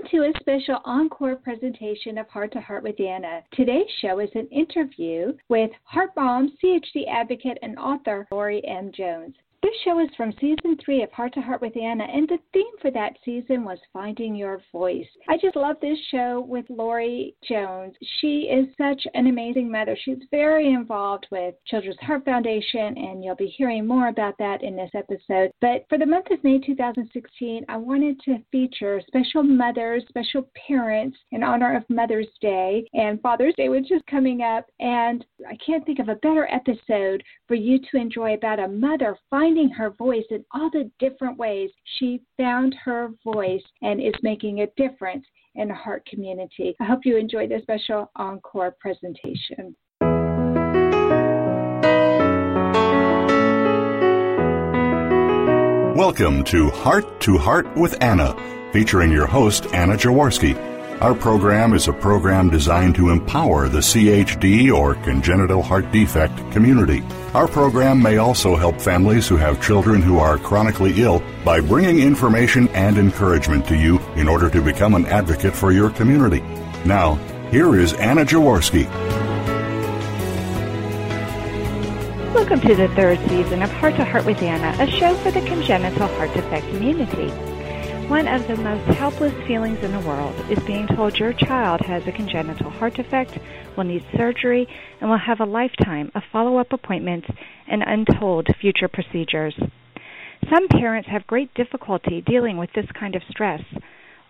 [0.00, 3.42] Welcome to a special encore presentation of Heart to Heart with Anna.
[3.52, 8.92] Today's show is an interview with Heart Mom, CHD advocate, and author Lori M.
[8.92, 9.34] Jones.
[9.62, 12.72] This show is from season three of Heart to Heart with Anna, and the theme
[12.80, 15.06] for that season was Finding Your Voice.
[15.28, 17.94] I just love this show with Lori Jones.
[18.20, 19.98] She is such an amazing mother.
[20.02, 24.76] She's very involved with Children's Heart Foundation, and you'll be hearing more about that in
[24.76, 25.52] this episode.
[25.60, 31.18] But for the month of May 2016, I wanted to feature special mothers, special parents
[31.32, 34.64] in honor of Mother's Day, and Father's Day, which is coming up.
[34.80, 39.18] And I can't think of a better episode for you to enjoy about a mother
[39.28, 41.68] finding her voice in all the different ways
[41.98, 45.26] she found her voice and is making a difference
[45.56, 46.76] in the heart community.
[46.78, 49.74] I hope you enjoy this special encore presentation.
[55.96, 58.36] Welcome to Heart to Heart with Anna,
[58.72, 60.79] featuring your host, Anna Jaworski.
[61.00, 67.02] Our program is a program designed to empower the CHD or congenital heart defect community.
[67.32, 72.00] Our program may also help families who have children who are chronically ill by bringing
[72.00, 76.40] information and encouragement to you in order to become an advocate for your community.
[76.84, 77.14] Now,
[77.50, 78.84] here is Anna Jaworski.
[82.34, 85.40] Welcome to the third season of Heart to Heart with Anna, a show for the
[85.46, 87.32] congenital heart defect community.
[88.10, 92.04] One of the most helpless feelings in the world is being told your child has
[92.08, 93.38] a congenital heart defect,
[93.76, 94.66] will need surgery,
[95.00, 97.28] and will have a lifetime of follow up appointments
[97.68, 99.54] and untold future procedures.
[100.52, 103.62] Some parents have great difficulty dealing with this kind of stress.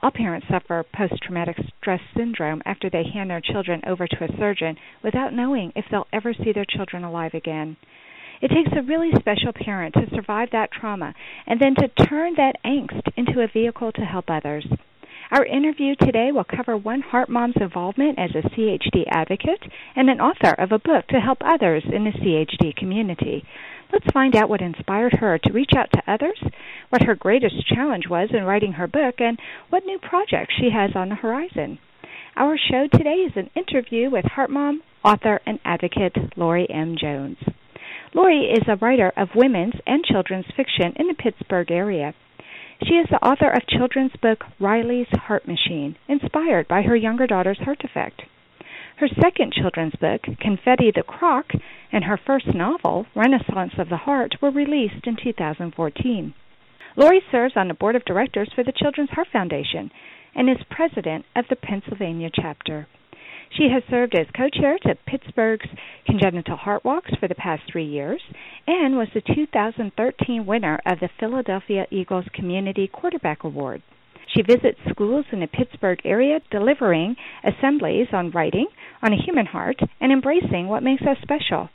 [0.03, 4.37] All parents suffer post traumatic stress syndrome after they hand their children over to a
[4.37, 7.79] surgeon without knowing if they'll ever see their children alive again.
[8.41, 11.15] It takes a really special parent to survive that trauma
[11.47, 14.67] and then to turn that angst into a vehicle to help others.
[15.31, 19.63] Our interview today will cover one Heart Mom's involvement as a CHD advocate
[19.95, 23.45] and an author of a book to help others in the CHD community.
[23.93, 26.43] Let's find out what inspired her to reach out to others,
[26.89, 29.39] what her greatest challenge was in writing her book, and
[29.69, 31.79] what new projects she has on the horizon.
[32.37, 36.97] Our show today is an interview with Heart Mom, author, and advocate Lori M.
[37.01, 37.37] Jones.
[38.13, 42.13] Lori is a writer of women's and children's fiction in the Pittsburgh area.
[42.83, 47.59] She is the author of children's book Riley's Heart Machine, inspired by her younger daughter's
[47.59, 48.23] heart defect.
[48.97, 51.53] Her second children's book, Confetti the Croc,
[51.93, 56.35] and her first novel, Renaissance of the Heart, were released in 2014.
[56.97, 59.93] Lori serves on the board of directors for the Children's Heart Foundation
[60.35, 62.89] and is president of the Pennsylvania chapter.
[63.57, 65.67] She has served as co-chair to Pittsburgh's
[66.07, 68.23] Congenital Heart Walks for the past three years
[68.67, 73.83] and was the 2013 winner of the Philadelphia Eagles Community Quarterback Award.
[74.35, 78.69] She visits schools in the Pittsburgh area, delivering assemblies on writing
[79.03, 81.69] on a human heart and embracing what makes us special.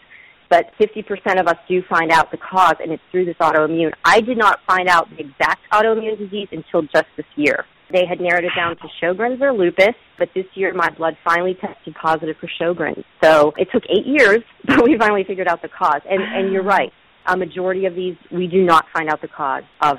[0.50, 3.94] but 50% of us do find out the cause, and it's through this autoimmune.
[4.04, 7.66] I did not find out the exact autoimmune disease until just this year.
[7.90, 11.54] They had narrowed it down to Sjogren's or lupus, but this year my blood finally
[11.56, 13.06] tested positive for Sjogren's.
[13.24, 16.02] So it took eight years, but we finally figured out the cause.
[16.10, 16.92] And, and you're right,
[17.26, 19.98] a majority of these, we do not find out the cause of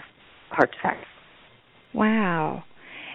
[0.50, 1.08] heart defects.
[1.94, 2.64] Wow.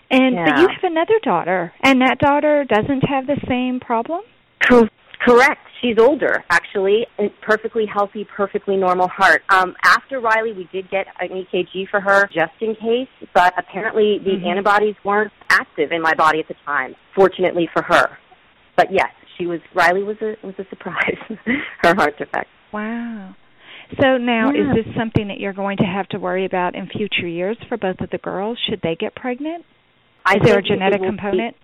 [0.09, 0.45] And Yeah.
[0.45, 4.21] but you have another daughter, and that daughter doesn't have the same problem.
[4.59, 4.87] Co-
[5.19, 5.59] Correct.
[5.81, 9.43] She's older, actually, and perfectly healthy, perfectly normal heart.
[9.49, 14.19] Um, after Riley, we did get an EKG for her just in case, but apparently
[14.19, 14.45] the Mhm.
[14.47, 16.95] antibodies weren't active in my body at the time.
[17.13, 18.17] Fortunately for her,
[18.75, 19.59] but yes, she was.
[19.73, 21.17] Riley was a was a surprise.
[21.83, 22.49] her heart defect.
[22.71, 23.35] Wow.
[24.01, 24.73] So now, Yeah.
[24.75, 27.77] is this something that you're going to have to worry about in future years for
[27.77, 28.57] both of the girls?
[28.59, 29.65] Should they get pregnant?
[30.27, 31.55] I Is there a genetic will be- component?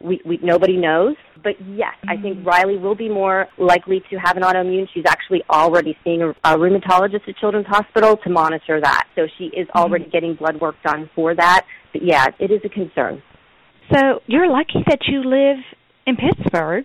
[0.00, 2.46] we, we nobody knows, but yes, I think Mhm.
[2.46, 4.86] Riley will be more likely to have an autoimmune.
[4.92, 9.04] She's actually already seeing a, a rheumatologist at Children's Hospital to monitor that.
[9.14, 9.78] So she is Mm-hmm.
[9.78, 11.64] already getting blood work done for that.
[11.92, 13.22] But yeah, it is a concern.
[13.92, 15.58] So you're lucky that you live
[16.06, 16.84] in Pittsburgh.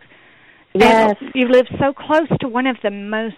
[0.75, 1.15] Yes.
[1.19, 3.35] And you live so close to one of the most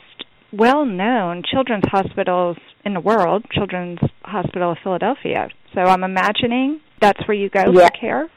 [0.51, 5.47] well-known children's hospitals in the world, Children's Hospital of Philadelphia.
[5.73, 7.87] So I'm imagining that's where you go Yeah.
[7.87, 8.29] for care.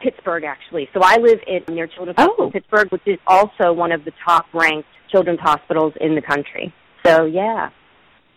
[0.00, 0.88] Pittsburgh actually.
[0.94, 2.24] So I live in near Children's Oh.
[2.26, 6.72] Hospital Pittsburgh, which is also one of the top ranked children's hospitals in the country.
[7.04, 7.70] So yeah.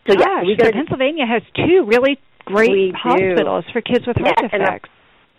[0.07, 2.97] So yeah, Gosh, we so go to Pennsylvania has two really great We do.
[2.97, 4.89] hospitals for kids with heart Yes, and the- defects.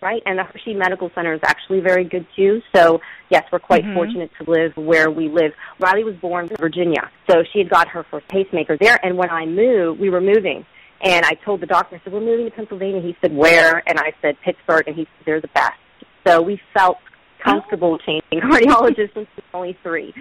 [0.01, 0.23] right?
[0.25, 2.61] And the Hershey Medical Center is actually very good too.
[2.75, 2.99] So
[3.29, 3.93] yes, we're quite Mhm.
[3.93, 5.53] fortunate to live where we live.
[5.79, 8.97] Riley was born in Virginia, so she had got her first pacemaker there.
[9.03, 10.65] And when I moved, we were moving,
[11.01, 13.99] and I told the doctor, I said, "We're moving to Pennsylvania." He said, "Where?" And
[13.99, 15.77] I said, "Pittsburgh," and he said, "They're the best."
[16.25, 16.97] So we felt
[17.43, 18.05] comfortable oh.
[18.05, 20.13] changing cardiologists since we're only three.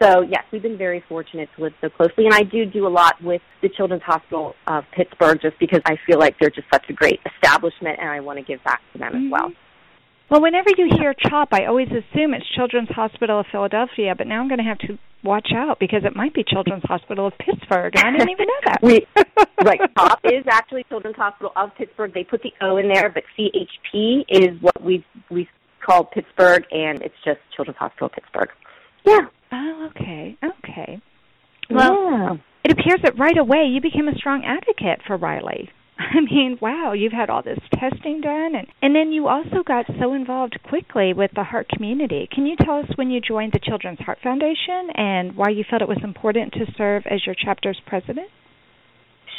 [0.00, 2.88] So yes, we've been very fortunate to live so closely, and I do do a
[2.88, 6.86] lot with the Children's Hospital of Pittsburgh just because I feel like they're just such
[6.88, 9.30] a great establishment, and I want to give back to them as mm-hmm.
[9.30, 9.52] well.
[10.30, 14.40] Well, whenever you hear CHOP, I always assume it's Children's Hospital of Philadelphia, but now
[14.40, 17.92] I'm going to have to watch out because it might be Children's Hospital of Pittsburgh,
[17.96, 18.78] and I didn't even know that.
[18.82, 19.06] We
[19.64, 19.80] right.
[19.98, 22.14] CHOP is actually Children's Hospital of Pittsburgh.
[22.14, 25.48] They put the O in there, but CHP is what we we
[25.84, 28.50] call Pittsburgh, and it's just Children's Hospital of Pittsburgh.
[29.04, 29.26] Yeah.
[29.52, 31.02] Oh, okay, okay.
[31.70, 32.36] Well, yeah.
[32.64, 35.70] it appears that right away you became a strong advocate for Riley.
[36.12, 39.84] I mean, wow, you've had all this testing done and and then you also got
[40.00, 42.28] so involved quickly with the heart community.
[42.32, 45.82] Can you tell us when you joined the Children's Heart Foundation and why you felt
[45.82, 48.28] it was important to serve as your chapter's president?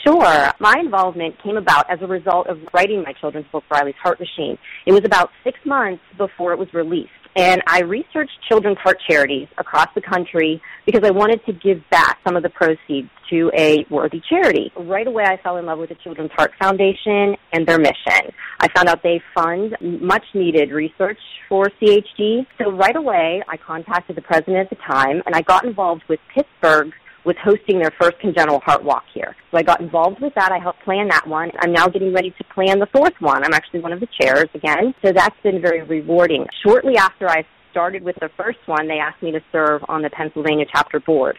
[0.05, 0.51] Sure.
[0.59, 4.57] My involvement came about as a result of writing my children's book, Riley's Heart Machine.
[4.85, 7.09] It was about six months before it was released.
[7.35, 12.19] And I researched children's heart charities across the country because I wanted to give back
[12.25, 14.71] some of the proceeds to a worthy charity.
[14.77, 18.33] Right away, I fell in love with the Children's Heart Foundation and their mission.
[18.59, 22.45] I found out they fund much needed research for CHD.
[22.57, 26.19] So right away, I contacted the president at the time and I got involved with
[26.35, 26.91] Pittsburgh
[27.23, 29.35] was hosting their first congenital heart walk here.
[29.51, 30.51] So I got involved with that.
[30.51, 31.51] I helped plan that one.
[31.59, 33.43] I'm now getting ready to plan the fourth one.
[33.43, 34.93] I'm actually one of the chairs again.
[35.03, 36.45] So that's been very rewarding.
[36.65, 40.09] Shortly after I started with the first one, they asked me to serve on the
[40.09, 41.37] Pennsylvania chapter board.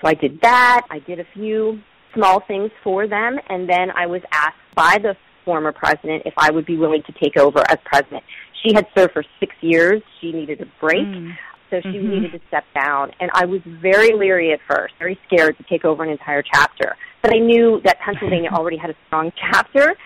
[0.00, 0.82] So I did that.
[0.90, 1.80] I did a few
[2.14, 6.50] small things for them, and then I was asked by the former president if I
[6.50, 8.22] would be willing to take over as president.
[8.62, 10.02] She had served for six years.
[10.20, 11.36] She needed a break Mm.
[11.72, 12.04] So she Mhm.
[12.04, 13.10] needed to step down.
[13.18, 16.96] And I was very leery at first, very scared to take over an entire chapter.
[17.22, 19.96] But I knew that Pennsylvania already had a strong chapter.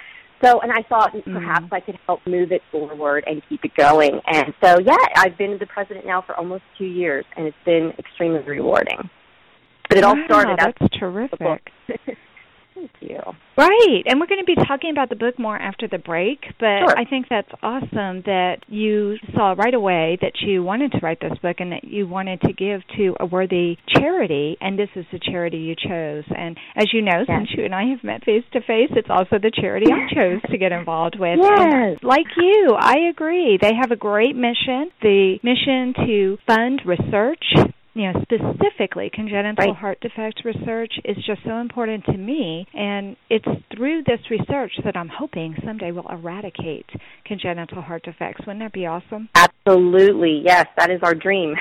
[0.45, 4.21] So, and I thought perhaps I could help move it forward and keep it going.
[4.27, 7.93] And so, yeah, I've been the president now for almost two years, and it's been
[7.99, 9.09] extremely rewarding.
[9.89, 11.73] But it all Wow, started as that's the terrific.
[12.77, 13.19] Thank you.
[13.57, 14.03] Right.
[14.05, 16.95] And we're going to be talking about the book more after the break, but Sure.
[16.99, 21.39] I think that's awesome that you saw right away that you wanted to write this
[21.41, 25.19] book and that you wanted to give to a worthy charity, and this is the
[25.19, 26.25] charity you chose.
[26.37, 27.29] And as you know, Yes.
[27.29, 30.43] since you and I have met face to face, it's also the charity I chose
[30.51, 31.39] to get involved with.
[31.41, 31.59] Yes.
[31.59, 33.57] And like you, I agree.
[33.59, 34.91] They have a great mission.
[35.01, 37.45] The mission to fund research
[37.97, 39.75] you know, specifically congenital Right.
[39.75, 42.67] heart defect research is just so important to me.
[42.75, 46.85] And it's through this research that I'm hoping someday we'll eradicate
[47.25, 48.41] congenital heart defects.
[48.47, 49.31] Wouldn't that be awesome?
[49.35, 50.43] Absolutely.
[50.45, 51.55] Yes, that is our dream.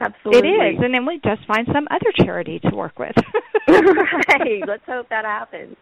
[0.00, 0.50] Absolutely.
[0.50, 0.80] It is.
[0.84, 3.16] And then we just find some other charity to work with.
[3.68, 4.62] right.
[4.66, 5.76] Let's hope that happens.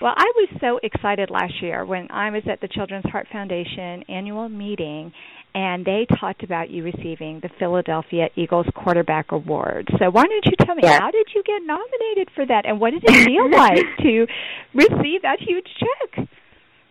[0.00, 4.04] Well, I was so excited last year when I was at the Children's Heart Foundation
[4.08, 5.10] annual meeting
[5.56, 9.88] and they talked about you receiving the Philadelphia Eagles Quarterback Award.
[9.98, 11.00] So why don't you tell me yes.
[11.00, 14.26] how did you get nominated for that, and what did it feel like to
[14.74, 16.28] receive that huge check?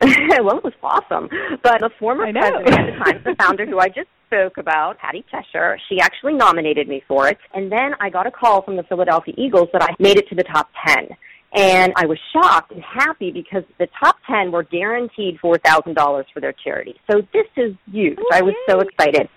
[0.43, 1.29] well, it was awesome.
[1.61, 5.23] But the former president at the time, the founder who I just spoke about, Patty
[5.29, 7.37] Cheshire, she actually nominated me for it.
[7.53, 10.35] And then I got a call from the Philadelphia Eagles that I made it to
[10.35, 11.09] the top 10.
[11.55, 16.53] And I was shocked and happy because the top 10 were guaranteed $4,000 for their
[16.53, 16.95] charity.
[17.09, 18.17] So this is huge.
[18.17, 18.39] Okay.
[18.39, 19.29] I was so excited.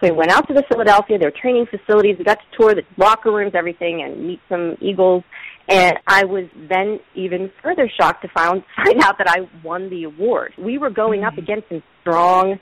[0.00, 2.16] So we went out to the Philadelphia, their training facilities.
[2.18, 5.24] We got to tour the locker rooms, everything, and meet some Eagles.
[5.68, 10.04] And I was then even further shocked to find, find out that I won the
[10.04, 10.54] award.
[10.56, 11.28] We were going mm-hmm.
[11.28, 12.58] up against some strong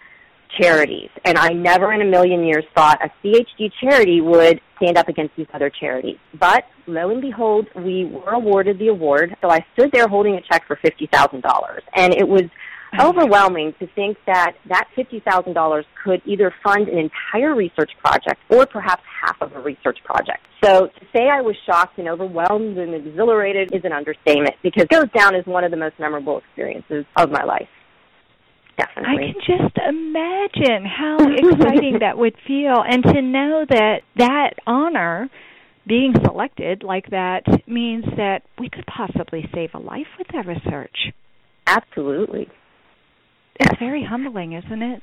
[0.60, 5.08] charities, and I never in a million years thought a CHD charity would stand up
[5.08, 6.18] against these other charities.
[6.38, 9.36] But lo and behold, we were awarded the award.
[9.40, 11.42] So I stood there holding a check for $50,000.
[11.94, 12.42] And it was
[12.92, 13.00] hmm.
[13.00, 19.02] overwhelming to think that that $50,000 could either fund an entire research project or perhaps
[19.24, 20.40] half of a research project.
[20.62, 24.90] So to say I was shocked and overwhelmed and exhilarated is an understatement because it
[24.90, 27.68] goes down as one of the most memorable experiences of my life.
[28.82, 29.12] Definitely.
[29.12, 35.28] I can just imagine how exciting that would feel and to know that that honor
[35.86, 40.96] being selected like that means that we could possibly save a life with that research.
[41.66, 42.48] Absolutely.
[43.60, 45.02] It's very humbling, isn't it?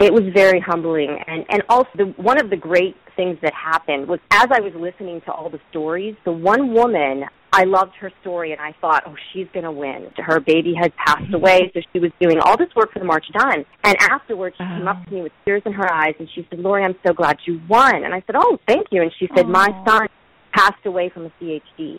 [0.00, 4.06] It was very humbling, and and also the, one of the great things that happened
[4.06, 8.12] was as I was listening to all the stories, the one woman I loved her
[8.20, 10.10] story, and I thought, oh, she's going to win.
[10.16, 11.34] Her baby had passed mm-hmm.
[11.34, 13.64] away, so she was doing all this work for the March of Dimes.
[13.84, 16.58] And afterwards, she came up to me with tears in her eyes, and she said,
[16.58, 18.04] Lori, I'm so glad you won.
[18.04, 19.02] And I said, oh, thank you.
[19.02, 20.08] And she said, my son
[20.52, 21.98] passed away from a CHD.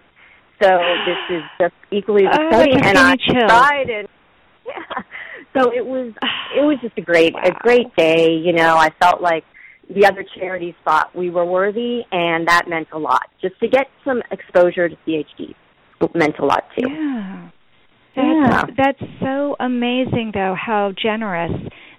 [0.62, 3.16] So this is just equally exciting, oh, and I
[3.48, 4.08] cried and
[4.68, 5.04] yeah.
[5.58, 6.14] So it was
[6.56, 7.44] it was just a great wow.
[7.46, 8.34] a great day.
[8.34, 9.46] You know, I felt like
[9.90, 13.24] the other charities thought we were worthy, and that meant a lot.
[13.42, 15.56] Just to get some exposure to CHD
[16.16, 16.90] meant a lot too.
[16.90, 17.50] Yeah.
[18.16, 18.64] That's, yeah.
[18.78, 21.52] that's so amazing, though, how generous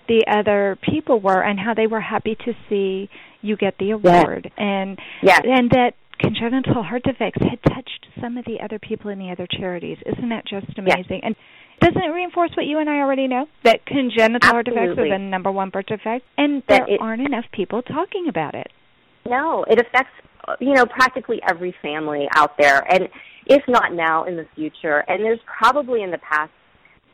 [0.09, 3.09] the other people were and how they were happy to see
[3.43, 4.53] you get the award yes.
[4.59, 5.41] and yes.
[5.45, 9.47] and that congenital heart defects had touched some of the other people in the other
[9.51, 9.97] charities.
[10.05, 11.21] Isn't that just amazing?
[11.23, 11.23] Yes.
[11.23, 11.37] And
[11.81, 13.47] doesn't it reinforce what you and I already know?
[13.65, 14.49] That congenital Absolutely.
[14.49, 17.83] heart defects are the number one birth defect, and that there it, aren't enough people
[17.83, 18.69] talking about it.
[19.27, 20.13] No, it affects
[20.61, 23.09] you know practically every family out there, and
[23.47, 25.05] if not now, in the future.
[25.09, 26.51] And there's probably in the past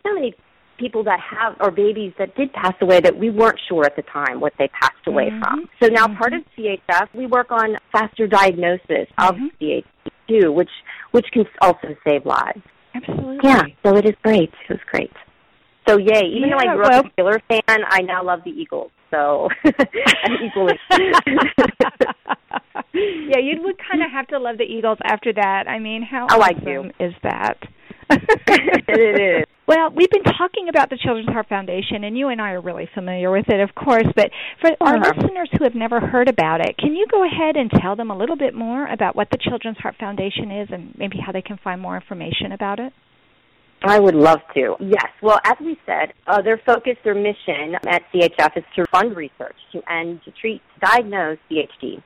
[0.04, 0.34] so many
[0.78, 4.02] people that have or babies that did pass away that we weren't sure at the
[4.02, 5.42] time what they passed away mm-hmm.
[5.42, 5.68] from.
[5.82, 6.18] So now mm-hmm.
[6.18, 9.46] part of CHF, we work on faster diagnosis of mm-hmm.
[9.60, 9.84] CHD
[10.28, 10.70] too, which
[11.12, 12.60] which can also save lives.
[12.96, 13.38] Absolutely.
[13.42, 14.50] Yeah, so it is great.
[14.68, 15.12] It was great.
[15.88, 16.26] So yay!
[16.26, 18.90] Even yeah, though I grew well, up a Steelers fan, I now love the Eagles.
[19.10, 20.74] So I'm equally.
[22.92, 25.68] yeah, you would kind of have to love the Eagles after that.
[25.68, 27.58] I mean, how oh, awesome is that?
[28.10, 29.55] it is.
[29.66, 32.88] Well, we've been talking about the Children's Heart Foundation, and you and I are really
[32.94, 34.06] familiar with it, of course.
[34.14, 34.30] But
[34.60, 34.84] for uh-huh.
[34.84, 38.10] our listeners who have never heard about it, can you go ahead and tell them
[38.10, 41.42] a little bit more about what the Children's Heart Foundation is and maybe how they
[41.42, 42.92] can find more information about it?
[43.82, 44.76] I would love to.
[44.80, 45.08] Yes.
[45.20, 49.56] Well, as we said, uh, their focus, their mission at CHF is to fund research
[49.72, 52.02] to and to treat, to diagnose CHD.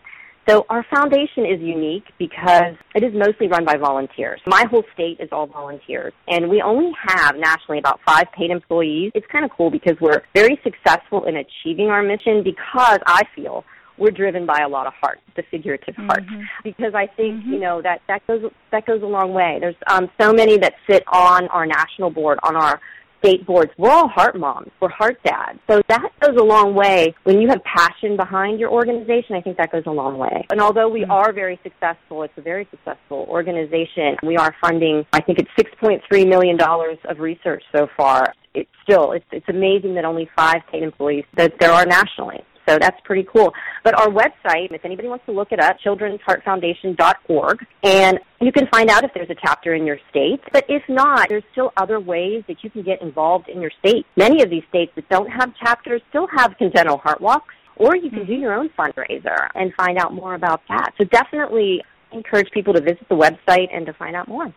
[0.51, 4.41] So our foundation is unique because it is mostly run by volunteers.
[4.47, 9.13] My whole state is all volunteers, and we only have nationally about five paid employees.
[9.15, 13.65] It's kind of cool because we're very successful in achieving our mission because I feel
[13.97, 16.07] we're driven by a lot of heart, the figurative mm-hmm.
[16.07, 16.25] heart,
[16.65, 17.53] because I think mm-hmm.
[17.53, 18.43] you know that that goes
[18.73, 19.59] that goes a long way.
[19.61, 22.81] There's um, so many that sit on our national board, on our
[23.21, 24.71] state boards, we're all heart moms.
[24.81, 25.59] We're heart dads.
[25.71, 27.15] So that goes a long way.
[27.25, 30.47] When you have passion behind your organization, I think that goes a long way.
[30.51, 31.13] And although we mm-hmm.
[31.13, 34.17] are very successful, it's a very successful organization.
[34.23, 38.33] We are funding, I think it's $6.3 million of research so far.
[38.55, 42.43] It's still, it's, it's amazing that only five state employees that there are nationally.
[42.71, 43.53] So that's pretty cool.
[43.83, 48.89] But our website, if anybody wants to look it up, children'sheartfoundation.org, and you can find
[48.89, 50.41] out if there's a chapter in your state.
[50.53, 54.07] But if not, there's still other ways that you can get involved in your state.
[54.17, 58.09] Many of these states that don't have chapters still have congenital heart walks, or you
[58.09, 60.93] can do your own fundraiser and find out more about that.
[60.97, 64.55] So definitely encourage people to visit the website and to find out more.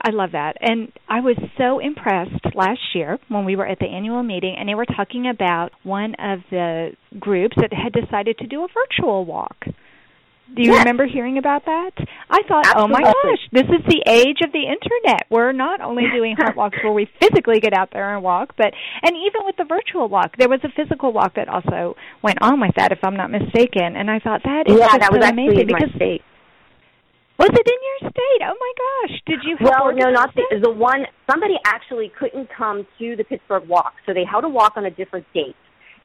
[0.00, 0.56] I love that.
[0.60, 4.68] And I was so impressed last year when we were at the annual meeting and
[4.68, 9.24] they were talking about one of the groups that had decided to do a virtual
[9.24, 9.64] walk.
[10.54, 10.80] Do you yes.
[10.80, 11.90] remember hearing about that?
[12.30, 12.82] I thought, Absolutely.
[12.82, 15.26] oh my gosh, this is the age of the internet.
[15.28, 18.72] We're not only doing heart walks where we physically get out there and walk, but
[19.02, 22.60] and even with the virtual walk, there was a physical walk that also went on
[22.60, 23.96] with that, if I'm not mistaken.
[23.96, 26.22] And I thought that is yeah, just that was so amazing because state.
[27.38, 28.42] Was it in your state?
[28.44, 28.72] Oh my
[29.08, 29.20] gosh!
[29.26, 29.56] Did you?
[29.60, 31.04] Well, no, not the, the one.
[31.30, 34.90] Somebody actually couldn't come to the Pittsburgh walk, so they held a walk on a
[34.90, 35.56] different date,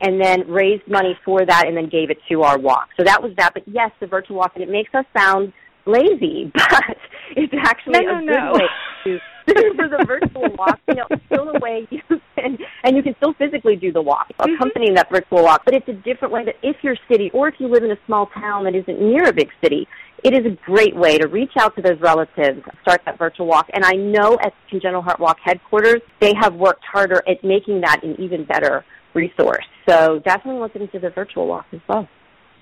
[0.01, 2.89] and then raised money for that, and then gave it to our walk.
[2.97, 3.53] So that was that.
[3.53, 5.53] But yes, the virtual walk, and it makes us sound
[5.85, 6.97] lazy, but
[7.35, 8.53] it's actually No, no, a good no.
[8.53, 8.67] way
[9.05, 9.19] to
[9.75, 10.79] for the virtual walk.
[10.87, 11.99] You know, it's still a way you
[12.35, 14.55] can, and you can still physically do the walk, Mhm.
[14.55, 15.63] accompanying that virtual walk.
[15.65, 17.97] But it's a different way that if your city, or if you live in a
[18.05, 19.87] small town that isn't near a big city,
[20.23, 23.67] it is a great way to reach out to those relatives, start that virtual walk.
[23.73, 28.03] And I know at Congenital Heart Walk headquarters, they have worked harder at making that
[28.03, 29.65] an even better resource.
[29.87, 32.07] So definitely look into the virtual walk as well.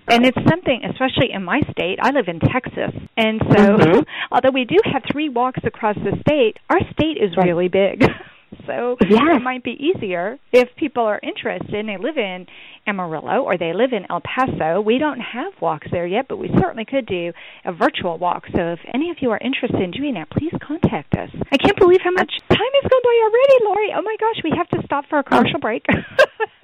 [0.07, 2.91] And it's something, especially in my state, I live in Texas.
[3.15, 4.05] And so, Mhm.
[4.31, 7.45] although we do have three walks across the state, our state is Right.
[7.47, 8.03] really big.
[8.65, 9.21] so, Yes.
[9.37, 12.47] it might be easier if people are interested and they live in
[12.87, 14.81] Amarillo or they live in El Paso.
[14.81, 17.31] We don't have walks there yet, but we certainly could do
[17.65, 18.45] a virtual walk.
[18.53, 21.29] So, if any of you are interested in doing that, please contact us.
[21.51, 23.89] I can't believe how much time has gone by already, Lori.
[23.95, 25.59] Oh my gosh, we have to stop for a commercial oh.
[25.59, 25.85] break.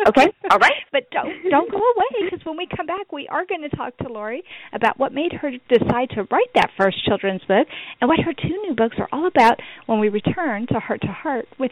[0.07, 0.73] Okay, all right.
[0.91, 3.97] But don't don't go away because when we come back, we are going to talk
[3.97, 7.67] to Lori about what made her decide to write that first children's book
[7.99, 11.07] and what her two new books are all about when we return to Heart to
[11.07, 11.71] Heart with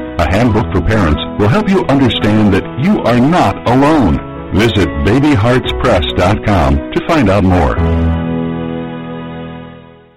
[0.21, 4.17] a handbook for parents, will help you understand that you are not alone.
[4.53, 7.75] Visit babyheartspress.com to find out more.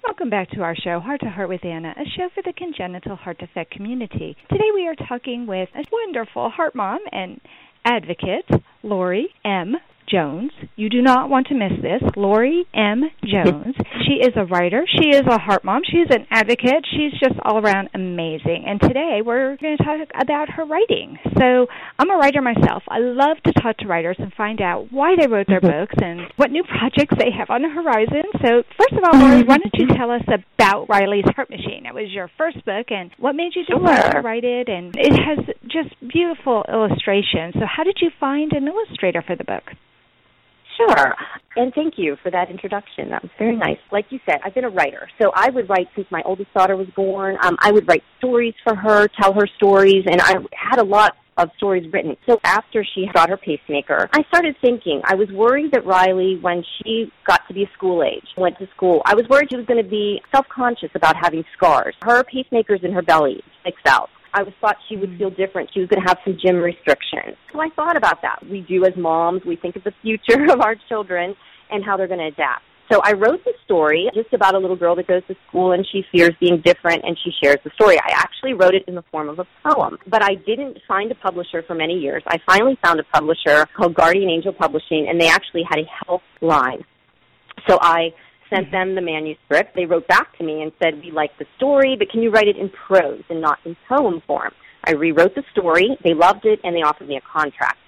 [0.02, 3.16] Welcome back to our show, Heart to Heart with Anna, a show for the congenital
[3.16, 4.36] heart defect community.
[4.50, 7.40] Today we are talking with a wonderful heart mom and
[7.84, 8.48] advocate,
[8.82, 9.76] Lori M.
[10.10, 10.50] Jones.
[10.76, 12.02] You do not want to miss this.
[12.16, 13.04] Lori M.
[13.24, 13.74] Jones.
[14.04, 14.84] She is a writer.
[14.86, 15.80] She is a heart mom.
[15.90, 16.84] She is an advocate.
[16.90, 18.64] She's just all around amazing.
[18.66, 21.16] And today we're going to talk about her writing.
[21.38, 21.66] So
[21.98, 22.82] I'm a writer myself.
[22.88, 26.20] I love to talk to writers and find out why they wrote their books and
[26.36, 28.24] what new projects they have on the horizon.
[28.44, 31.86] So first of all, Lori, why don't you tell us about Riley's Heart Machine?
[31.86, 34.22] It was your first book, and what made you decide to Sure.
[34.22, 34.68] write it?
[34.68, 37.54] And it has just beautiful illustrations.
[37.54, 39.64] So how did you find an illustrator for the book?
[40.76, 41.14] Sure.
[41.56, 43.10] And thank you for that introduction.
[43.10, 43.78] That was very nice.
[43.92, 45.08] Like you said, I've been a writer.
[45.20, 47.36] So I would write since my oldest daughter was born.
[47.42, 51.16] Um, I would write stories for her, tell her stories, and I had a lot
[51.36, 52.16] of stories written.
[52.28, 56.64] So after she got her pacemaker, I started thinking, I was worried that Riley, when
[56.78, 59.82] she got to be school age, went to school, I was worried she was going
[59.82, 61.94] to be self-conscious about having scars.
[62.02, 64.10] Her pacemaker's in her belly, sticks out.
[64.34, 65.18] I was thought she would hmm.
[65.18, 65.70] feel different.
[65.72, 67.36] She was going to have some gym restrictions.
[67.52, 68.40] So I thought about that.
[68.50, 69.42] We do as moms.
[69.46, 71.34] We think of the future of our children
[71.70, 72.62] and how they're going to adapt.
[72.92, 75.86] So I wrote the story just about a little girl that goes to school and
[75.90, 77.98] she fears being different and she shares the story.
[77.98, 81.14] I actually wrote it in the form of a poem, but I didn't find a
[81.14, 82.22] publisher for many years.
[82.26, 86.22] I finally found a publisher called Guardian Angel Publishing and they actually had a health
[86.42, 86.84] line.
[87.66, 88.12] So I
[88.54, 89.74] sent them the manuscript.
[89.74, 92.48] They wrote back to me and said, we like the story, but can you write
[92.48, 94.52] it in prose and not in poem form?
[94.86, 95.96] I rewrote the story.
[96.04, 97.78] They loved it and they offered me a contract.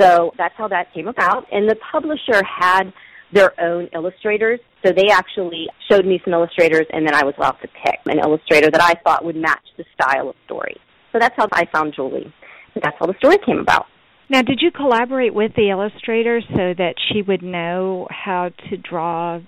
[0.00, 1.46] So that's how that came about.
[1.52, 2.92] And the publisher had
[3.32, 4.60] their own illustrators.
[4.84, 8.18] So they actually showed me some illustrators and then I was allowed to pick an
[8.18, 10.76] illustrator that I thought would match the style of story.
[11.12, 12.32] So that's how I found Julie.
[12.74, 13.86] So that's how the story came about.
[14.30, 19.40] Now, did you collaborate with the illustrator so that she would know how to draw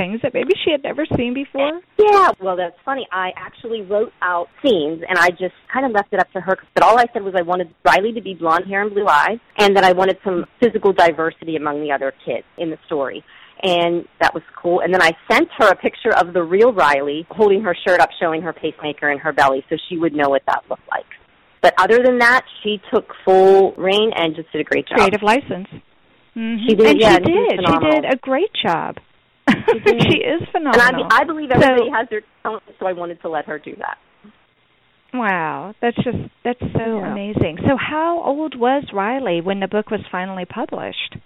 [0.00, 1.80] things that maybe she had never seen before?
[1.98, 3.06] Yeah, well, that's funny.
[3.12, 6.56] I actually wrote out scenes, and I just kind of left it up to her.
[6.74, 9.38] But all I said was I wanted Riley to be blonde hair and blue eyes,
[9.58, 13.22] and that I wanted some physical diversity among the other kids in the story.
[13.62, 14.80] And that was cool.
[14.80, 18.08] And then I sent her a picture of the real Riley holding her shirt up,
[18.18, 21.04] showing her pacemaker and her belly, so she would know what that looked like.
[21.60, 24.96] But other than that, she took full rein and just did a great job.
[24.96, 25.68] Creative license.
[26.34, 26.66] Mm-hmm.
[26.66, 27.90] She did, and yeah, she and she was did.
[27.90, 28.96] She did a great job.
[29.84, 30.02] Did.
[30.02, 30.80] she is phenomenal.
[30.80, 31.08] And phenomenal.
[31.10, 33.74] I, I believe everybody So- has their talent, so I wanted to let her do
[33.76, 33.98] that.
[35.12, 37.10] Wow, that's just that's so Yeah.
[37.12, 37.58] amazing.
[37.66, 41.16] So, how old was Riley when the book was finally published?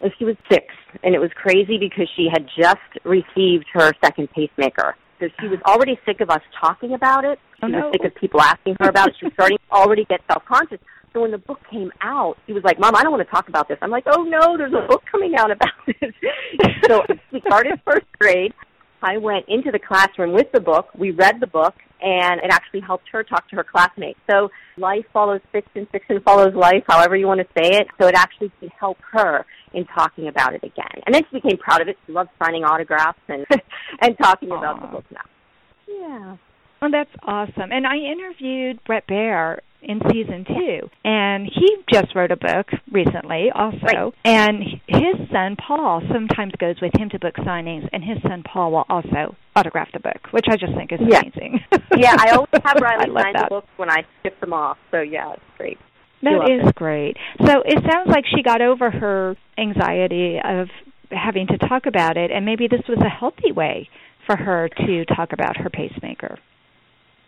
[0.00, 0.66] Uh, she was six,
[1.02, 4.94] and it was crazy because she had just received her second pacemaker.
[5.18, 7.38] So she was already sick of us talking about it.
[7.60, 9.14] She Oh, was sick of people asking her about it.
[9.18, 10.80] She was starting to already get self-conscious.
[11.12, 13.48] So when the book came out, he was like, Mom, I don't want to talk
[13.48, 13.78] about this.
[13.82, 16.12] I'm like, oh no, there's a book coming out about this.
[16.86, 18.52] so we started first grade.
[19.02, 20.86] I went into the classroom with the book.
[20.96, 24.18] We read the book, and it actually helped her talk to her classmates.
[24.30, 27.88] So life follows fiction, fiction follows life, however you want to say it.
[28.00, 29.44] So it actually could help her
[29.74, 31.02] in talking about it again.
[31.04, 31.96] And then she became proud of it.
[32.06, 33.44] She loves signing autographs and
[34.00, 35.24] and talking about the book now.
[35.88, 36.36] Yeah.
[36.80, 37.70] Well, that's awesome.
[37.70, 43.50] And I interviewed Brett Baer in season two, and he just wrote a book recently,
[43.54, 43.78] also.
[43.82, 44.12] Right.
[44.24, 48.72] And his son Paul sometimes goes with him to book signings, and his son Paul
[48.72, 51.20] will also autograph the book, which I just think is Yeah.
[51.20, 51.60] amazing.
[51.98, 53.44] Yeah, I always have Riley sign that.
[53.50, 54.78] the books when I ship them off.
[54.90, 55.78] So yeah, it's great.
[56.22, 56.74] That is it.
[56.74, 57.16] great.
[57.44, 60.68] So it sounds like she got over her anxiety of
[61.10, 63.88] having to talk about it, and maybe this was a healthy way
[64.26, 66.38] for her to talk about her pacemaker.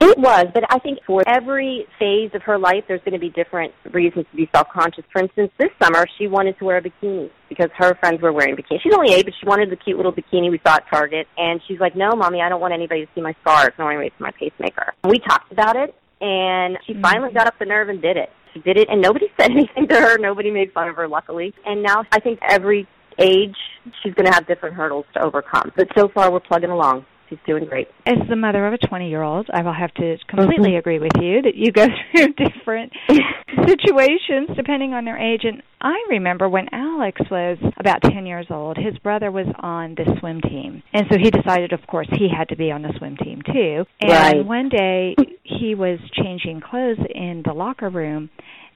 [0.01, 3.31] It was, but I think for every phase of her life, there's going to be
[3.31, 5.05] different reasons to be self-conscious.
[5.13, 8.57] For instance, this summer, she wanted to wear a bikini because her friends were wearing
[8.57, 8.83] bikinis.
[8.83, 11.29] She's only eight, but she wanted the cute little bikini we saw at Target.
[11.39, 13.69] And she's like, no, Mommy, I don't want anybody to see my scars.
[13.69, 14.95] I don't want anybody to see my pacemaker.
[15.09, 17.03] We talked about it, and she mm-hmm.
[17.03, 18.31] finally got up the nerve and did it.
[18.53, 20.19] She did it, and nobody said anything to her.
[20.19, 21.55] Nobody made fun of her, luckily.
[21.65, 22.87] And now I think every
[23.19, 23.57] age,
[24.03, 25.73] she's going to have different hurdles to overcome.
[25.77, 27.07] But so far, we're plugging along.
[27.29, 27.89] She's doing great.
[28.07, 30.79] As the mother of a 20 year old, I will have to completely mm-hmm.
[30.79, 32.93] agree with you that you go through different
[33.67, 35.43] situations depending on their age.
[35.45, 40.05] And I remember when Alex was about 10 years old, his brother was on the
[40.21, 40.83] swim team.
[40.93, 43.85] And so he decided, of course, he had to be on the swim team too.
[44.01, 44.45] And Right.
[44.45, 48.31] one day he was changing clothes in the locker room,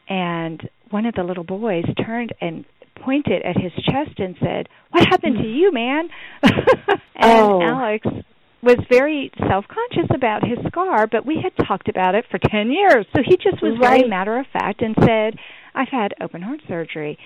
[0.08, 2.64] and one of the little boys turned and
[3.02, 5.56] pointed at his chest and said, What happened to mm.
[5.56, 6.08] you, man?
[6.42, 7.60] and Oh.
[7.62, 8.06] Alex
[8.62, 13.06] was very self-conscious about his scar, but we had talked about it for 10 years.
[13.14, 15.38] So he just was very matter of fact and said,
[15.74, 17.18] "I've had open heart surgery."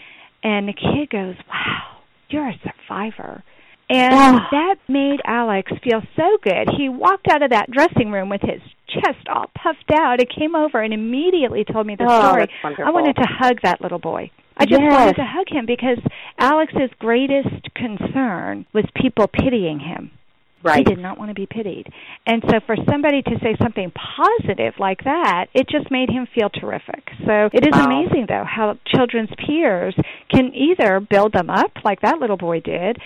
[0.43, 3.43] And the kid goes, "Wow, you're a survivor."
[3.89, 6.71] And that made Alex feel so good.
[6.79, 10.55] He walked out of that dressing room with his chest all puffed out and came
[10.55, 12.49] over and immediately told me the Oh, story.
[12.65, 14.31] I wanted to hug that little boy.
[14.57, 14.93] I just Yes.
[14.93, 15.99] wanted to hug him because
[16.39, 20.11] Alex's greatest concern was people pitying him.
[20.79, 21.93] He did not want to be pitied.
[22.27, 26.49] And so for somebody to say something positive like that, it just made him feel
[26.51, 27.11] terrific.
[27.27, 27.87] So it is Wow.
[27.87, 29.95] amazing though how children's peers
[30.29, 32.99] can either build them up like that little boy did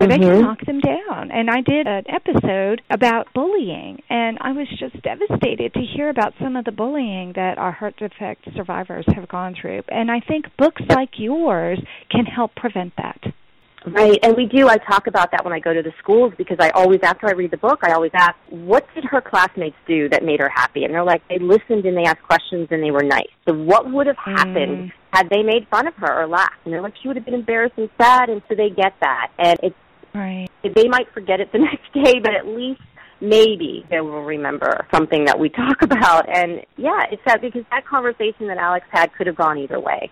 [0.00, 0.40] or they can Mhm.
[0.40, 1.30] knock them down.
[1.30, 6.32] And I did an episode about bullying and I was just devastated to hear about
[6.40, 9.82] some of the bullying that our heart defect survivors have gone through.
[9.90, 13.20] And I think books like yours can help prevent that.
[13.86, 14.68] Right, and we do.
[14.68, 17.32] I talk about that when I go to the schools because I always, after I
[17.32, 20.84] read the book, I always ask, what did her classmates do that made her happy?
[20.84, 23.28] And they're like, they listened and they asked questions and they were nice.
[23.48, 24.92] So what would have happened Mm.
[25.12, 26.56] had they made fun of her or laughed?
[26.64, 29.30] And they're like, she would have been embarrassed and sad, and so they get that.
[29.38, 29.76] And it's,
[30.14, 30.48] Right.
[30.62, 32.82] they might forget it the next day, but at least
[33.22, 36.28] maybe they will remember something that we talk about.
[36.28, 40.10] And yeah, it's sad because that conversation that Alex had could have gone either way.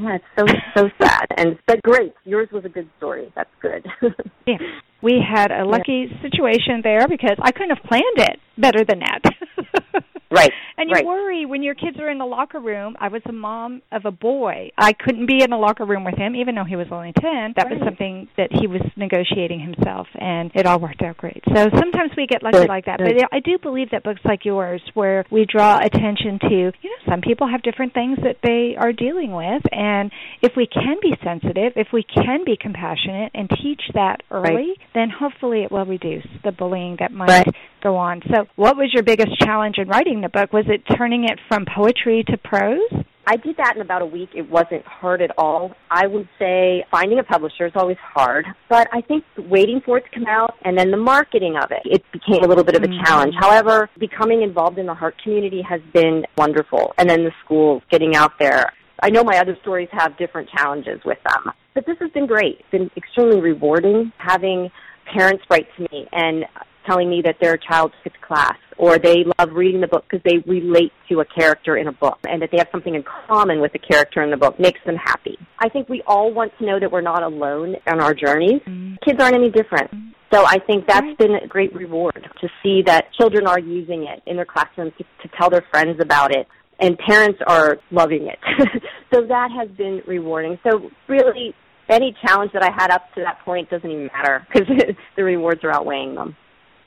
[0.00, 0.44] Yeah, it's so
[0.76, 2.14] so sad, and but great.
[2.24, 3.32] Yours was a good story.
[3.34, 3.86] That's good.
[4.46, 4.58] Yeah.
[5.00, 10.04] We had a lucky situation there because I couldn't have planned it better than that.
[10.30, 11.04] Right, And you right.
[11.06, 12.96] worry when your kids are in the locker room.
[12.98, 14.70] I was a mom of a boy.
[14.76, 17.54] I couldn't be in the locker room with him, even though he was only 10.
[17.56, 21.42] That was something that he was negotiating himself, and it all worked out great.
[21.54, 22.98] So sometimes we get lucky Good, like that.
[22.98, 23.16] good.
[23.16, 27.10] But I do believe that books like yours, where we draw attention to, you know,
[27.12, 30.10] some people have different things that they are dealing with, and
[30.42, 35.10] if we can be sensitive, if we can be compassionate and teach that early, then
[35.10, 37.48] hopefully it will reduce the bullying that might Right.
[37.82, 38.22] go on.
[38.32, 40.52] So, what was your biggest challenge in writing the book?
[40.52, 43.04] Was it turning it from poetry to prose?
[43.26, 44.30] I did that in about a week.
[44.34, 45.74] It wasn't hard at all.
[45.90, 50.04] I would say finding a publisher is always hard, but I think waiting for it
[50.04, 52.82] to come out and then the marketing of it, it became a little bit of
[52.82, 53.04] a Mhm.
[53.04, 53.34] challenge.
[53.38, 56.92] However, becoming involved in the heart community has been wonderful.
[56.98, 58.72] And then the schools, getting out there.
[59.02, 62.60] I know my other stories have different challenges with them, but this has been great.
[62.60, 64.70] It's been extremely rewarding having
[65.06, 66.46] parents write to me and
[66.86, 70.38] telling me that their child skipped class or they love reading the book because they
[70.50, 73.72] relate to a character in a book and that they have something in common with
[73.72, 75.38] the character in the book makes them happy.
[75.58, 78.60] I think we all want to know that we're not alone on our journeys.
[78.66, 78.96] Mm.
[79.04, 79.90] Kids aren't any different.
[80.32, 84.22] So I think that's been a great reward to see that children are using it
[84.26, 86.48] in their classrooms to, to tell their friends about it
[86.80, 88.38] and parents are loving it.
[89.14, 90.58] so that has been rewarding.
[90.68, 91.54] So really
[91.88, 94.68] any challenge that I had up to that point doesn't even matter because
[95.16, 96.36] the rewards are outweighing them.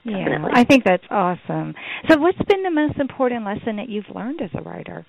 [0.08, 1.74] Yeah, I think that's awesome.
[2.10, 5.06] So, what's been the most important lesson that you've learned as a writer?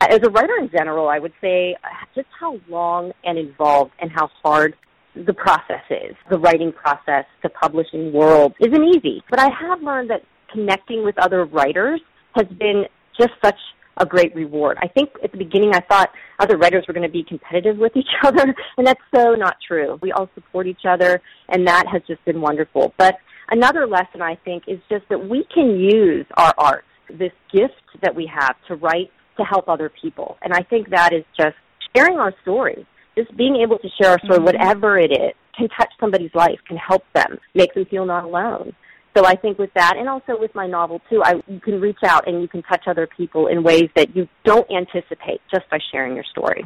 [0.00, 3.92] Uh, as a writer in general, I would say uh, just how long and involved
[4.00, 4.74] and how hard
[5.14, 6.16] the process is.
[6.30, 9.22] The writing process, the publishing world isn't easy.
[9.30, 12.00] But I have learned that connecting with other writers
[12.34, 12.84] has been
[13.18, 13.58] just such
[14.00, 14.78] a great reward.
[14.80, 17.96] I think at the beginning I thought other writers were going to be competitive with
[17.96, 19.98] each other, and that's so not true.
[20.02, 22.94] We all support each other, and that has just been wonderful.
[22.96, 23.16] But
[23.50, 28.14] another lesson I think is just that we can use our art, this gift that
[28.14, 30.36] we have to write to help other people.
[30.42, 31.56] And I think that is just
[31.96, 34.44] sharing our story, just being able to share our story, mm-hmm.
[34.44, 38.74] whatever it is, can touch somebody's life, can help them, make them feel not alone.
[39.16, 41.98] So I think with that, and also with my novel too, I, you can reach
[42.06, 45.78] out and you can touch other people in ways that you don't anticipate just by
[45.90, 46.64] sharing your story.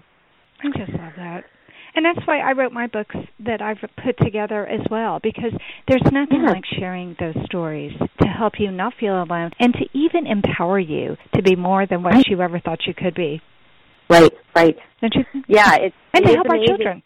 [0.62, 1.45] I just love that.
[1.94, 5.52] And that's why I wrote my books that I've put together as well, because
[5.88, 6.52] there's nothing yeah.
[6.52, 11.16] like sharing those stories to help you not feel alone and to even empower you
[11.35, 12.26] to be more than what right.
[12.26, 13.42] you ever thought you could be.
[14.09, 14.76] Right, right.
[15.00, 15.42] Don't you?
[15.48, 16.70] Yeah, it's and to help amazing.
[16.70, 17.02] our children.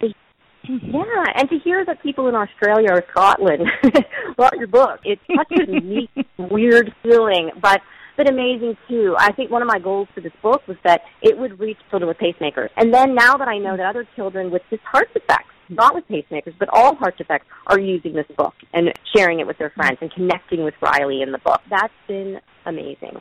[0.69, 0.97] Mm-hmm.
[0.97, 3.63] Yeah, and to hear that people in Australia or Scotland
[4.37, 7.81] bought your book, it's such a neat, weird feeling, but
[8.17, 9.15] but amazing too.
[9.19, 12.09] I think one of my goals for this book was that it would reach children
[12.09, 12.69] with pacemakers.
[12.77, 16.05] And then now that I know that other children with just heart defects, not with
[16.09, 19.99] pacemakers, but all heart defects, are using this book and sharing it with their friends
[20.01, 23.21] and connecting with Riley in the book, that's been amazing.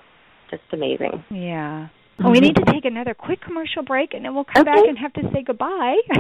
[0.50, 1.24] Just amazing.
[1.32, 1.88] Yeah.
[2.18, 2.72] Well, we need to mm-hmm.
[2.72, 4.72] take another quick commercial break, and then we'll come okay.
[4.74, 5.98] back and have to say goodbye.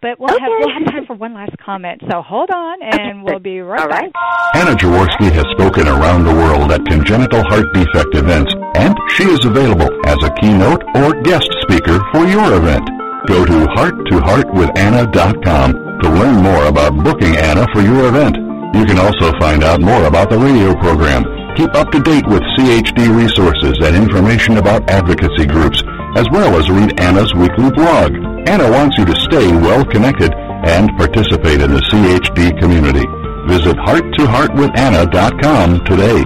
[0.00, 0.40] but we'll okay.
[0.40, 2.00] have we'll have time for one last comment.
[2.08, 4.02] So hold on, and we'll be right All back.
[4.02, 4.12] right.
[4.54, 9.44] Anna Jaworski has spoken around the world at congenital heart defect events, and she is
[9.44, 12.88] available as a keynote or guest speaker for your event.
[13.26, 18.36] Go to hearttoheartwithanna.com to learn more about booking Anna for your event.
[18.74, 22.42] You can also find out more about the radio program Keep up to date with
[22.56, 25.82] CHD resources and information about advocacy groups,
[26.16, 28.14] as well as read Anna's weekly blog.
[28.48, 33.06] Anna wants you to stay well connected and participate in the CHD community.
[33.46, 36.24] Visit hearttoheartwithanna.com today.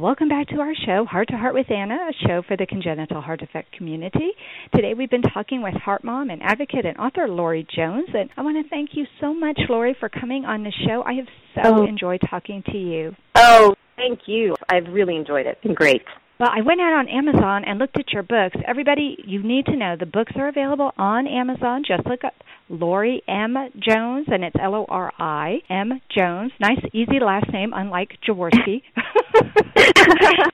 [0.00, 3.20] Welcome back to our show, Heart to Heart with Anna, a show for the congenital
[3.20, 4.30] heart defect community.
[4.74, 8.40] Today we've been talking with heart mom and advocate and author Lori Jones, and I
[8.40, 11.02] want to thank you so much, Lori, for coming on the show.
[11.04, 11.84] I have so oh.
[11.84, 13.14] enjoyed talking to you.
[13.34, 14.54] Oh, thank you.
[14.70, 15.58] I've really enjoyed it.
[15.58, 16.00] It's been great.
[16.38, 18.56] Well, I went out on Amazon and looked at your books.
[18.66, 21.82] Everybody, you need to know the books are available on Amazon.
[21.86, 22.32] Just look up
[22.70, 23.56] Lori M.
[23.80, 26.52] Jones, and it's L O R I M Jones.
[26.60, 28.82] Nice, easy last name, unlike Jaworski.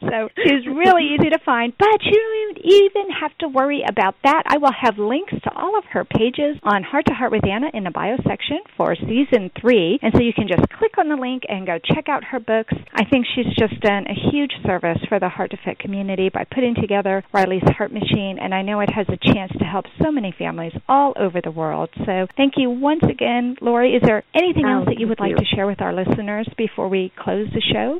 [0.00, 4.44] so she's really easy to find, but you don't even have to worry about that.
[4.46, 7.68] I will have links to all of her pages on Heart to Heart with Anna
[7.74, 11.16] in the bio section for season three, and so you can just click on the
[11.16, 12.72] link and go check out her books.
[12.94, 16.74] I think she's just done a huge service for the heart defect community by putting
[16.74, 20.34] together Riley's Heart Machine, and I know it has a chance to help so many
[20.38, 21.90] families all over the world.
[22.06, 23.94] So thank you once again, Lori.
[23.94, 25.36] Is there anything oh, else that you would like you.
[25.36, 27.98] to share with our listeners before we close the show?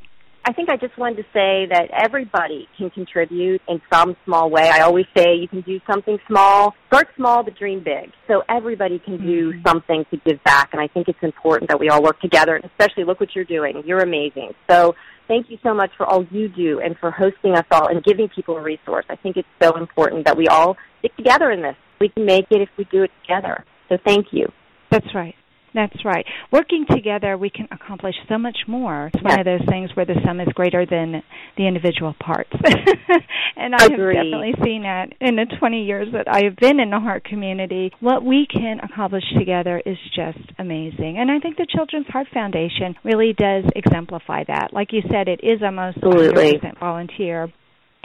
[0.49, 4.71] I think I just wanted to say that everybody can contribute in some small way.
[4.73, 6.73] I always say you can do something small.
[6.87, 8.13] Start small, but dream big.
[8.29, 9.67] So everybody can do mm-hmm.
[9.67, 12.55] something to give back, and I think it's important that we all work together.
[12.55, 13.83] And especially, look what you're doing.
[13.85, 14.53] You're amazing.
[14.71, 14.95] So
[15.27, 18.29] thank you so much for all you do and for hosting us all and giving
[18.29, 19.07] people a resource.
[19.11, 21.75] I think it's so important that we all stick together in this.
[22.01, 23.65] We can make it if we do it together.
[23.89, 24.47] So thank you.
[24.91, 25.35] That's right.
[25.77, 26.25] That's right.
[26.51, 29.11] Working together, we can accomplish so much more.
[29.13, 31.23] It's one of those things where the sum is greater than
[31.59, 32.51] the individual parts.
[33.57, 34.17] and I Agreed.
[34.17, 37.25] have definitely seen that in the 20 years that I have been in the heart
[37.25, 37.93] community.
[38.01, 41.19] What we can accomplish together is just amazing.
[41.19, 44.73] And I think the Children's Heart Foundation really does exemplify that.
[44.73, 46.55] Like you said, it is almost Absolutely.
[46.55, 47.53] 100% volunteer.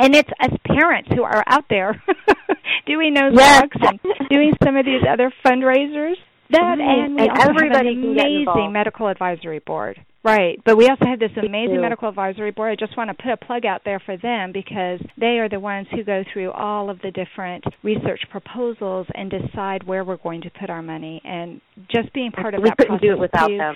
[0.02, 2.02] And it's us parents who are out there
[2.88, 3.62] doing those Yes.
[3.62, 6.16] walks and doing some of these other fundraisers.
[6.50, 6.82] That mm-hmm.
[6.82, 10.04] and we And also everybody have an amazing medical advisory board.
[10.24, 10.60] Right.
[10.66, 12.72] But we also have this amazing medical advisory board.
[12.72, 15.60] I just want to put a plug out there for them because they are the
[15.60, 20.42] ones who go through all of the different research proposals and decide where we're going
[20.42, 21.22] to put our money.
[21.24, 21.62] And
[21.92, 23.76] just being part of we that couldn't process do it without too, them.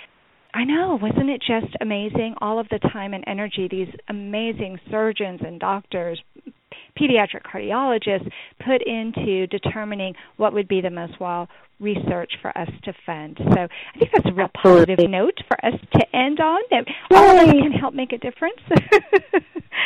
[0.55, 2.35] I know, wasn't it just amazing?
[2.39, 6.21] All of the time and energy these amazing surgeons and doctors,
[6.97, 8.31] pediatric cardiologists
[8.65, 11.49] put into determining what would be the most well
[11.81, 13.37] research for us to fund.
[13.37, 14.95] So I think that's a real Absolutely.
[14.95, 18.17] positive note for us to end on that all of us can help make a
[18.17, 18.59] difference.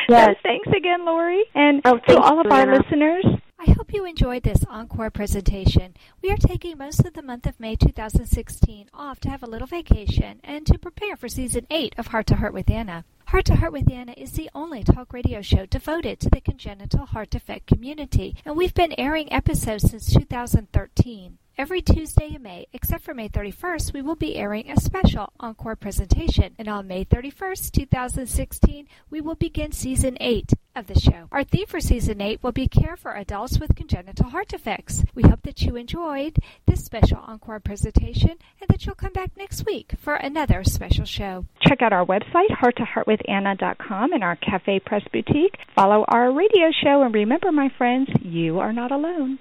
[0.08, 0.30] Yes.
[0.30, 1.44] So thanks again, Lori.
[1.54, 3.26] And Oh, to all of our listeners,
[3.62, 5.94] I hope you enjoyed this encore presentation.
[6.22, 9.68] We are taking most of the month of May 2016 off to have a little
[9.68, 13.04] vacation and to prepare for season 8 of Heart to Heart with Anna.
[13.26, 17.06] Heart to Heart with Anna is the only talk radio show devoted to the congenital
[17.06, 21.38] heart defect community, and we've been airing episodes since 2013.
[21.58, 25.76] Every Tuesday in May, except for May 31st, we will be airing a special encore
[25.76, 26.56] presentation.
[26.58, 31.28] And on May 31st, 2016, we will begin season 8 of the show.
[31.32, 35.04] Our theme for season 8 will be Care for Adults with Congenital Heart Defects.
[35.14, 39.66] We hope that you enjoyed this special encore presentation and that you'll come back next
[39.66, 41.46] week for another special show.
[41.68, 45.58] Check out our website, hearttoheartwithanna.com, and our Cafe Press Boutique.
[45.76, 49.38] Follow our radio show, and remember, my friends, you are not alone.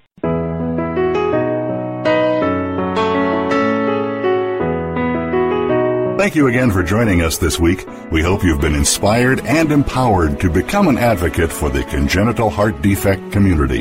[6.29, 7.87] Thank you again for joining us this week.
[8.11, 12.83] We hope you've been inspired and empowered to become an advocate for the congenital heart
[12.83, 13.81] defect community.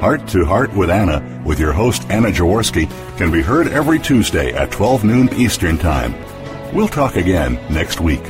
[0.00, 4.52] Heart to Heart with Anna, with your host Anna Jaworski, can be heard every Tuesday
[4.52, 6.12] at 12 noon Eastern Time.
[6.74, 8.24] We'll talk again next week.